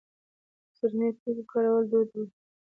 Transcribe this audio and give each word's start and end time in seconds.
د 0.65 0.69
څرمي 0.75 1.09
توکو 1.19 1.43
کارول 1.51 1.83
دود 1.91 2.09
و 2.13 2.25